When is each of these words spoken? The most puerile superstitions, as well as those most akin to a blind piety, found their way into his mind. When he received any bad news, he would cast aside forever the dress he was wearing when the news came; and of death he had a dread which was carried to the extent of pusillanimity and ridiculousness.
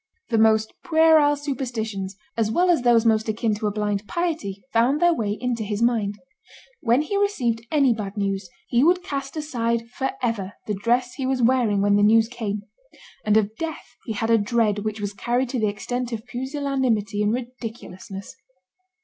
The 0.29 0.39
most 0.39 0.73
puerile 0.83 1.35
superstitions, 1.35 2.15
as 2.35 2.49
well 2.49 2.71
as 2.71 2.81
those 2.81 3.05
most 3.05 3.29
akin 3.29 3.53
to 3.53 3.67
a 3.67 3.71
blind 3.71 4.07
piety, 4.07 4.63
found 4.73 4.99
their 4.99 5.13
way 5.13 5.37
into 5.39 5.61
his 5.63 5.83
mind. 5.83 6.17
When 6.79 7.03
he 7.03 7.19
received 7.19 7.61
any 7.69 7.93
bad 7.93 8.17
news, 8.17 8.49
he 8.67 8.83
would 8.83 9.03
cast 9.03 9.37
aside 9.37 9.87
forever 9.91 10.53
the 10.65 10.73
dress 10.73 11.13
he 11.13 11.27
was 11.27 11.43
wearing 11.43 11.83
when 11.83 11.97
the 11.97 12.01
news 12.01 12.27
came; 12.27 12.63
and 13.23 13.37
of 13.37 13.55
death 13.57 13.95
he 14.05 14.13
had 14.13 14.31
a 14.31 14.39
dread 14.39 14.79
which 14.79 14.99
was 14.99 15.13
carried 15.13 15.49
to 15.49 15.59
the 15.59 15.67
extent 15.69 16.11
of 16.11 16.25
pusillanimity 16.25 17.21
and 17.21 17.31
ridiculousness. 17.35 18.35